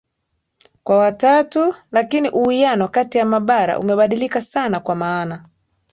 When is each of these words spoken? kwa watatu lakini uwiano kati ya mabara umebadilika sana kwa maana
kwa 0.83 0.97
watatu 0.97 1.75
lakini 1.91 2.29
uwiano 2.29 2.87
kati 2.87 3.17
ya 3.17 3.25
mabara 3.25 3.79
umebadilika 3.79 4.41
sana 4.41 4.79
kwa 4.79 4.95
maana 4.95 5.47